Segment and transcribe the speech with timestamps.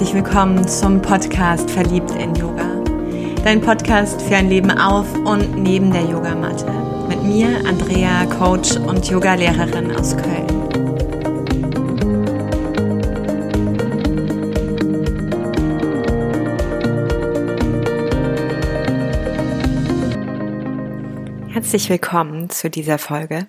[0.00, 2.82] herzlich willkommen zum Podcast Verliebt in Yoga.
[3.44, 6.72] Dein Podcast für ein Leben auf und neben der Yogamatte.
[7.06, 10.46] Mit mir, Andrea, Coach und Yogalehrerin aus Köln.
[21.50, 23.48] Herzlich willkommen zu dieser Folge.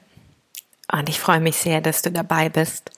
[0.92, 2.92] Und ich freue mich sehr, dass du dabei bist.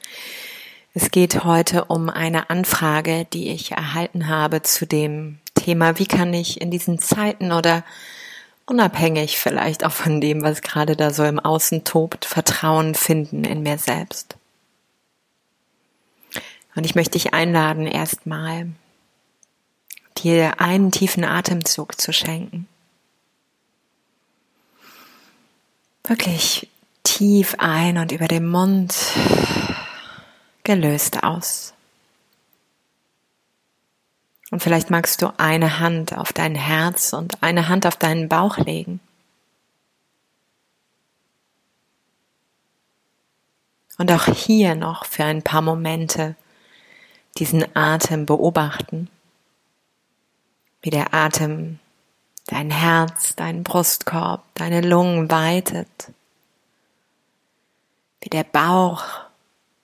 [0.95, 6.33] Es geht heute um eine Anfrage, die ich erhalten habe zu dem Thema, wie kann
[6.35, 7.83] ich in diesen Zeiten oder
[8.67, 13.63] unabhängig vielleicht auch von dem, was gerade da so im Außen tobt, Vertrauen finden in
[13.63, 14.37] mir selbst.
[16.75, 18.67] Und ich möchte dich einladen, erstmal
[20.19, 22.67] dir einen tiefen Atemzug zu schenken.
[26.03, 26.67] Wirklich
[27.01, 28.93] tief ein und über dem Mund
[30.63, 31.73] gelöst aus.
[34.51, 38.57] Und vielleicht magst du eine Hand auf dein Herz und eine Hand auf deinen Bauch
[38.57, 38.99] legen.
[43.97, 46.35] Und auch hier noch für ein paar Momente
[47.37, 49.09] diesen Atem beobachten,
[50.81, 51.79] wie der Atem
[52.47, 56.11] dein Herz, deinen Brustkorb, deine Lungen weitet,
[58.21, 59.03] wie der Bauch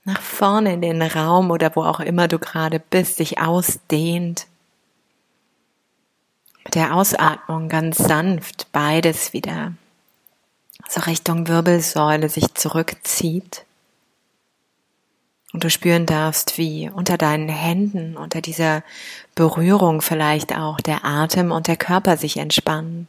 [0.06, 4.48] nach vorne in den Raum oder wo auch immer du gerade bist, sich ausdehnt.
[6.64, 9.74] Mit der Ausatmung ganz sanft beides wieder
[10.90, 13.66] so Richtung Wirbelsäule sich zurückzieht.
[15.54, 18.84] Und du spüren darfst, wie unter deinen Händen, unter dieser
[19.36, 23.08] Berührung vielleicht auch der Atem und der Körper sich entspannen.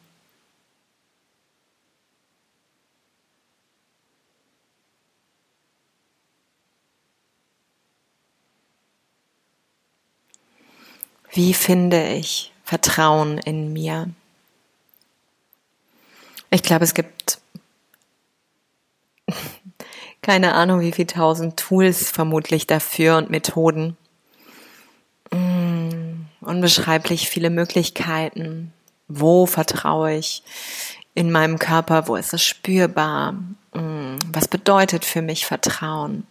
[11.32, 14.10] Wie finde ich Vertrauen in mir?
[16.50, 17.38] Ich glaube, es gibt
[20.22, 23.96] keine Ahnung, wie viel tausend Tools vermutlich dafür und Methoden.
[25.32, 28.72] Mm, unbeschreiblich viele Möglichkeiten.
[29.08, 30.42] Wo vertraue ich
[31.14, 32.08] in meinem Körper?
[32.08, 33.34] Wo ist es spürbar?
[34.32, 36.26] Was bedeutet für mich Vertrauen?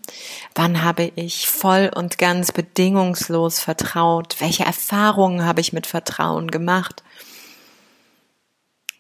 [0.56, 4.38] Wann habe ich voll und ganz bedingungslos vertraut?
[4.40, 7.04] Welche Erfahrungen habe ich mit Vertrauen gemacht?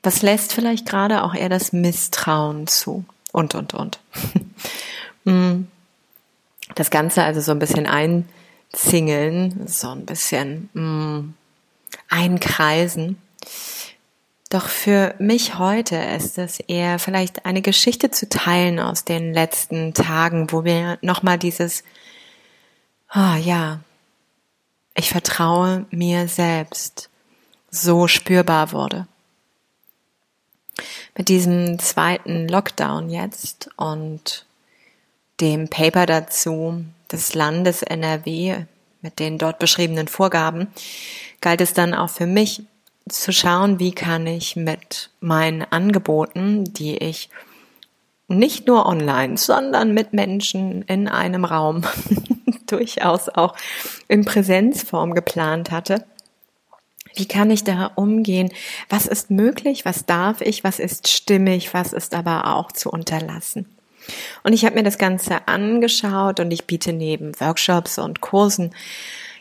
[0.03, 3.05] Was lässt vielleicht gerade auch eher das Misstrauen zu?
[3.31, 3.99] Und, und, und.
[5.25, 5.65] Mm.
[6.75, 11.33] Das Ganze also so ein bisschen einzingeln, so ein bisschen mm,
[12.07, 13.21] einkreisen.
[14.49, 19.93] Doch für mich heute ist es eher vielleicht eine Geschichte zu teilen aus den letzten
[19.93, 21.83] Tagen, wo mir nochmal dieses,
[23.09, 23.81] ah oh ja,
[24.95, 27.09] ich vertraue mir selbst
[27.69, 29.07] so spürbar wurde.
[31.15, 34.47] Mit diesem zweiten Lockdown jetzt und
[35.41, 38.65] dem Paper dazu des Landes NRW
[39.01, 40.67] mit den dort beschriebenen Vorgaben,
[41.39, 42.63] galt es dann auch für mich
[43.09, 47.29] zu schauen, wie kann ich mit meinen Angeboten, die ich
[48.27, 51.83] nicht nur online, sondern mit Menschen in einem Raum
[52.67, 53.55] durchaus auch
[54.07, 56.05] in Präsenzform geplant hatte.
[57.15, 58.51] Wie kann ich da umgehen?
[58.87, 59.83] Was ist möglich?
[59.83, 60.63] Was darf ich?
[60.63, 61.73] Was ist stimmig?
[61.73, 63.65] Was ist aber auch zu unterlassen?
[64.43, 68.73] Und ich habe mir das Ganze angeschaut und ich biete neben Workshops und Kursen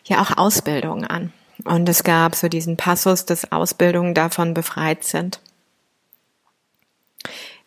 [0.04, 1.32] ja auch Ausbildungen an.
[1.64, 5.40] Und es gab so diesen Passus, dass Ausbildungen davon befreit sind.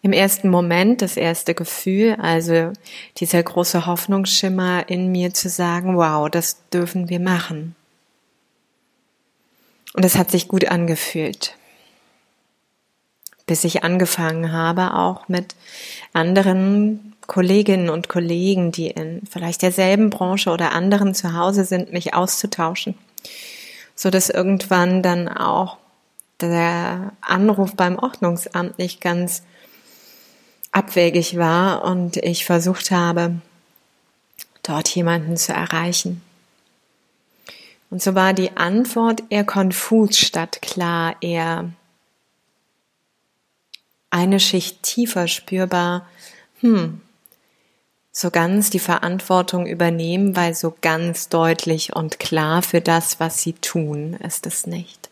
[0.01, 2.73] Im ersten Moment, das erste Gefühl, also
[3.17, 7.75] dieser große Hoffnungsschimmer in mir zu sagen, wow, das dürfen wir machen.
[9.93, 11.55] Und es hat sich gut angefühlt.
[13.45, 15.55] Bis ich angefangen habe, auch mit
[16.13, 22.13] anderen Kolleginnen und Kollegen, die in vielleicht derselben Branche oder anderen zu Hause sind, mich
[22.13, 22.95] auszutauschen
[23.95, 25.77] so dass irgendwann dann auch
[26.39, 29.43] der Anruf beim Ordnungsamt nicht ganz
[30.71, 33.35] abwegig war und ich versucht habe,
[34.63, 36.21] dort jemanden zu erreichen.
[37.89, 41.71] Und so war die Antwort eher konfus statt klar, eher
[44.09, 46.07] eine Schicht tiefer spürbar,
[46.61, 47.01] hm,
[48.11, 53.53] so ganz die Verantwortung übernehmen, weil so ganz deutlich und klar für das, was sie
[53.53, 55.09] tun, ist es nicht.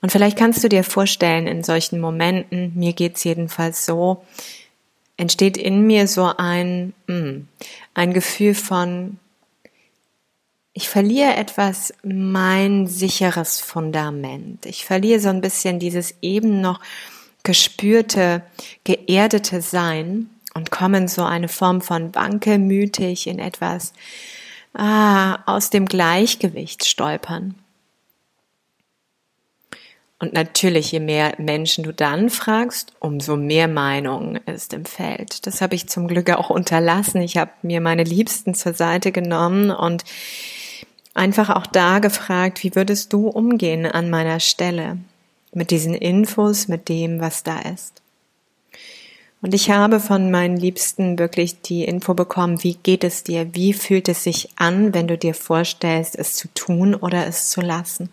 [0.00, 4.24] Und vielleicht kannst du dir vorstellen, in solchen Momenten, mir geht's jedenfalls so,
[5.16, 7.46] entsteht in mir so ein, hm,
[7.94, 9.18] ein Gefühl von
[10.74, 14.64] ich verliere etwas mein sicheres Fundament.
[14.64, 16.80] Ich verliere so ein bisschen dieses eben noch
[17.42, 18.42] gespürte,
[18.84, 23.92] geerdete Sein und komme in so eine Form von wankelmütig in etwas
[24.74, 27.54] ah, aus dem Gleichgewicht stolpern.
[30.18, 35.48] Und natürlich, je mehr Menschen du dann fragst, umso mehr Meinung ist im Feld.
[35.48, 37.22] Das habe ich zum Glück auch unterlassen.
[37.22, 40.04] Ich habe mir meine Liebsten zur Seite genommen und
[41.14, 44.98] einfach auch da gefragt, wie würdest du umgehen an meiner Stelle
[45.52, 48.01] mit diesen Infos, mit dem, was da ist.
[49.42, 53.72] Und ich habe von meinen Liebsten wirklich die Info bekommen, wie geht es dir, wie
[53.72, 58.08] fühlt es sich an, wenn du dir vorstellst, es zu tun oder es zu lassen.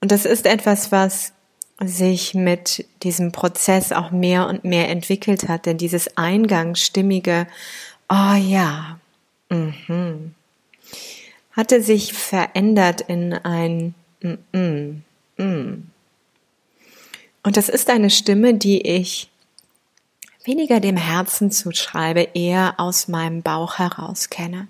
[0.00, 1.32] Und das ist etwas, was
[1.80, 7.48] sich mit diesem Prozess auch mehr und mehr entwickelt hat, denn dieses eingangsstimmige,
[8.08, 9.00] oh ja,
[9.48, 10.34] mhm,
[11.52, 15.02] hatte sich verändert in ein mm, mm,
[15.42, 15.90] mm.
[17.48, 19.30] Und das ist eine Stimme, die ich
[20.44, 24.68] weniger dem Herzen zuschreibe, eher aus meinem Bauch heraus kenne.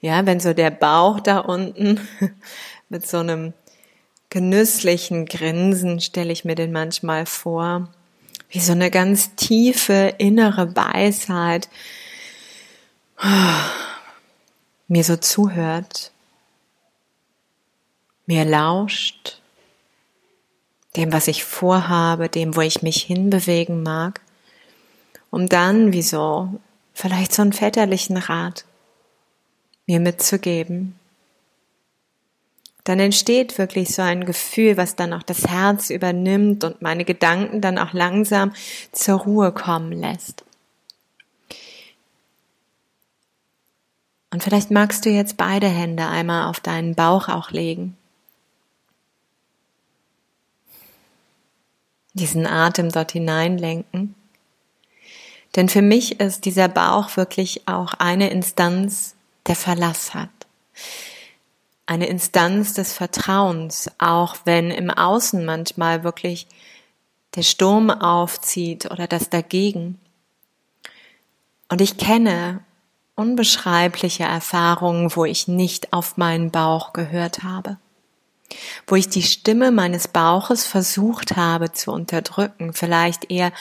[0.00, 2.00] Ja, wenn so der Bauch da unten
[2.88, 3.52] mit so einem
[4.30, 7.88] genüsslichen Grinsen stelle ich mir den manchmal vor,
[8.48, 11.68] wie so eine ganz tiefe innere Weisheit
[14.88, 16.10] mir so zuhört,
[18.24, 19.41] mir lauscht,
[20.96, 24.20] dem, was ich vorhabe, dem, wo ich mich hinbewegen mag,
[25.30, 26.60] um dann, wie so,
[26.92, 28.64] vielleicht so einen väterlichen Rat
[29.86, 30.98] mir mitzugeben,
[32.84, 37.60] dann entsteht wirklich so ein Gefühl, was dann auch das Herz übernimmt und meine Gedanken
[37.60, 38.52] dann auch langsam
[38.90, 40.44] zur Ruhe kommen lässt.
[44.32, 47.96] Und vielleicht magst du jetzt beide Hände einmal auf deinen Bauch auch legen.
[52.14, 54.14] Diesen Atem dort hineinlenken.
[55.56, 59.14] Denn für mich ist dieser Bauch wirklich auch eine Instanz,
[59.46, 60.30] der Verlass hat
[61.86, 66.46] eine Instanz des Vertrauens, auch wenn im Außen manchmal wirklich
[67.34, 69.98] der Sturm aufzieht oder das dagegen.
[71.68, 72.60] Und ich kenne
[73.14, 77.78] unbeschreibliche Erfahrungen, wo ich nicht auf meinen Bauch gehört habe,
[78.86, 83.52] wo ich die Stimme meines Bauches versucht habe zu unterdrücken, vielleicht eher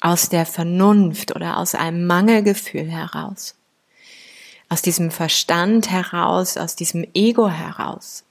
[0.00, 3.54] aus der Vernunft oder aus einem Mangelgefühl heraus
[4.68, 8.24] aus diesem Verstand heraus, aus diesem Ego heraus.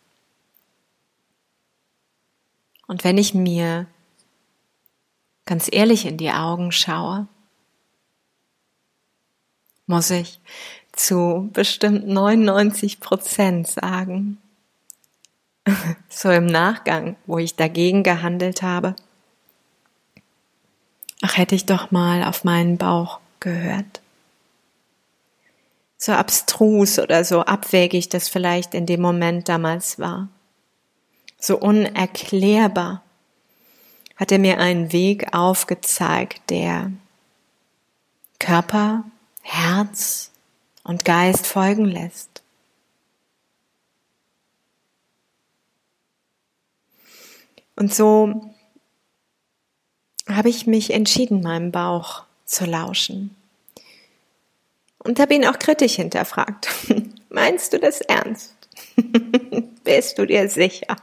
[2.88, 3.88] Und wenn ich mir
[5.46, 7.28] ganz ehrlich in die Augen schaue,
[9.88, 10.40] muss ich
[10.92, 14.38] zu bestimmt 99 Prozent sagen,
[16.10, 18.96] so im Nachgang, wo ich dagegen gehandelt habe,
[21.22, 24.02] ach hätte ich doch mal auf meinen Bauch gehört
[25.98, 30.30] so abstrus oder so abwägig das vielleicht in dem Moment damals war.
[31.40, 33.02] So unerklärbar
[34.16, 36.92] hat er mir einen Weg aufgezeigt, der
[38.40, 39.04] Körper,
[39.42, 40.32] Herz
[40.84, 42.37] und Geist folgen lässt.
[47.78, 48.54] Und so
[50.28, 53.36] habe ich mich entschieden, meinem Bauch zu lauschen
[54.98, 56.68] und habe ihn auch kritisch hinterfragt.
[57.30, 58.56] Meinst du das ernst?
[59.84, 60.98] Bist du dir sicher?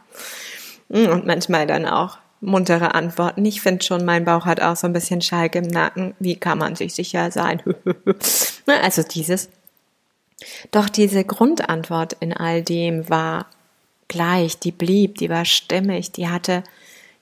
[0.88, 3.44] Und manchmal dann auch muntere Antworten.
[3.46, 6.14] Ich finde schon, mein Bauch hat auch so ein bisschen Schalk im Nacken.
[6.18, 7.62] Wie kann man sich sicher sein?
[8.66, 9.48] also dieses.
[10.70, 13.46] Doch diese Grundantwort in all dem war
[14.14, 16.62] gleich, die blieb, die war stimmig, die hatte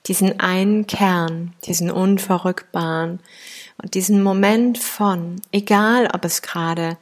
[0.05, 3.19] diesen einen Kern, diesen unverrückbaren,
[3.81, 6.97] und diesen Moment von, egal ob es gerade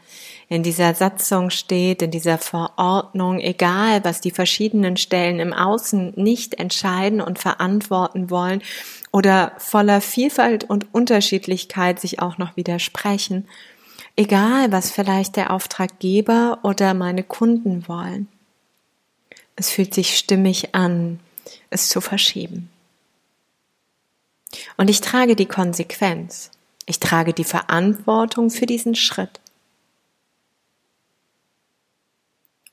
[0.48, 6.56] in dieser Satzung steht, in dieser Verordnung, egal was die verschiedenen Stellen im Außen nicht
[6.56, 8.62] entscheiden und verantworten wollen
[9.12, 13.48] oder voller Vielfalt und Unterschiedlichkeit sich auch noch widersprechen,
[14.16, 18.28] egal was vielleicht der Auftraggeber oder meine Kunden wollen.
[19.56, 21.20] Es fühlt sich stimmig an,
[21.70, 22.70] es zu verschieben.
[24.78, 26.52] Und ich trage die Konsequenz.
[26.86, 29.40] Ich trage die Verantwortung für diesen Schritt.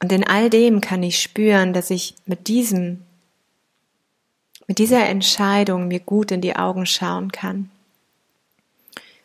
[0.01, 3.05] Und in all dem kann ich spüren, dass ich mit diesem,
[4.67, 7.71] mit dieser Entscheidung mir gut in die Augen schauen kann.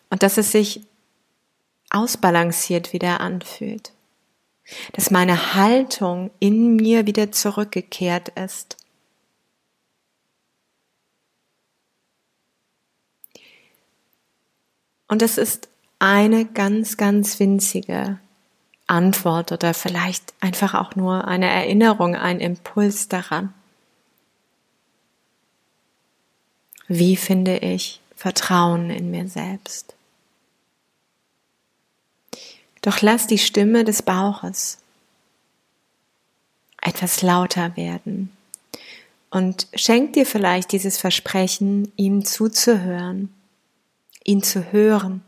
[0.10, 0.82] Und dass es sich
[1.90, 3.92] ausbalanciert wieder anfühlt.
[4.94, 8.78] Dass meine Haltung in mir wieder zurückgekehrt ist.
[15.08, 18.20] Und es ist eine ganz, ganz winzige
[18.88, 23.54] Antwort oder vielleicht einfach auch nur eine Erinnerung, ein Impuls daran.
[26.88, 29.96] Wie finde ich Vertrauen in mir selbst?
[32.84, 34.78] Doch lass die Stimme des Bauches
[36.82, 38.30] etwas lauter werden
[39.30, 43.34] und schenk dir vielleicht dieses Versprechen, ihm zuzuhören,
[44.26, 45.24] ihn zu hören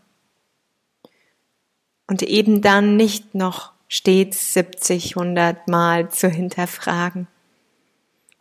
[2.07, 7.27] und eben dann nicht noch stets 70, 100 Mal zu hinterfragen.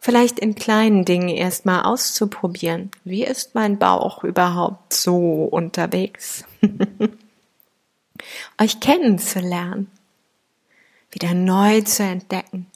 [0.00, 2.90] Vielleicht in kleinen Dingen erstmal auszuprobieren.
[3.04, 6.44] Wie ist mein Bauch überhaupt so unterwegs?
[8.61, 9.90] Euch kennenzulernen,
[11.11, 12.66] wieder neu zu entdecken.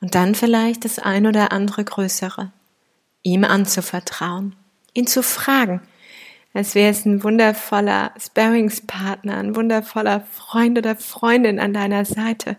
[0.00, 2.52] Und dann vielleicht das ein oder andere Größere,
[3.22, 4.54] ihm anzuvertrauen,
[4.92, 5.80] ihn zu fragen,
[6.54, 12.56] als wäre es ein wundervoller Sparringspartner, ein wundervoller Freund oder Freundin an deiner Seite.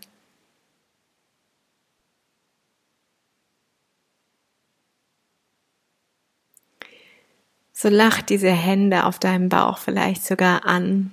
[7.79, 11.11] So lach diese Hände auf deinem Bauch vielleicht sogar an.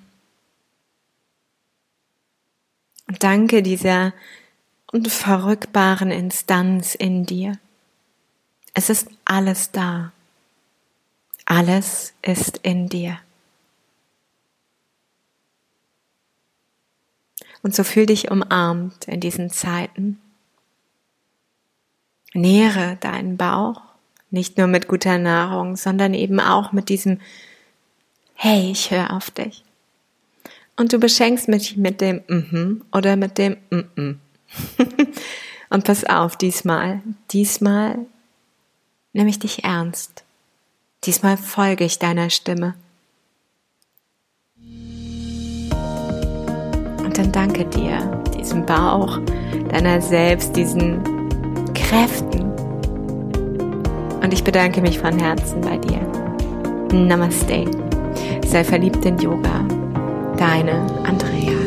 [2.93, 4.12] Und danke dieser
[4.92, 7.58] unverrückbaren Instanz in dir.
[8.75, 10.12] Es ist alles da.
[11.44, 13.18] Alles ist in dir.
[17.62, 20.20] Und so fühl dich umarmt in diesen Zeiten.
[22.34, 23.80] Nähre deinen Bauch,
[24.30, 27.20] nicht nur mit guter Nahrung, sondern eben auch mit diesem
[28.34, 29.63] Hey, ich höre auf dich.
[30.76, 34.21] Und du beschenkst mich mit dem Mhm oder mit dem Mhm.
[35.71, 37.00] Und pass auf, diesmal,
[37.31, 37.99] diesmal
[39.12, 40.25] nehme ich dich ernst.
[41.04, 42.75] Diesmal folge ich deiner Stimme.
[47.04, 49.19] Und dann danke dir, diesem Bauch,
[49.71, 51.02] deiner selbst, diesen
[51.75, 52.43] Kräften.
[54.23, 56.00] Und ich bedanke mich von Herzen bei dir.
[56.93, 57.64] Namaste.
[58.47, 59.66] Sei verliebt in Yoga.
[60.36, 61.63] Deine Andrea.